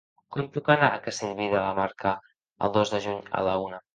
Com 0.35 0.45
puc 0.53 0.71
anar 0.75 0.87
a 0.93 1.01
Castellví 1.07 1.49
de 1.51 1.59
la 1.65 1.75
Marca 1.81 2.15
el 2.69 2.75
dos 2.81 2.97
de 2.97 3.05
juny 3.07 3.23
a 3.41 3.47
la 3.49 3.57
una? 3.69 3.83